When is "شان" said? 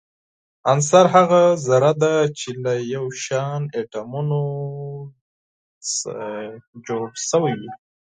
3.23-3.61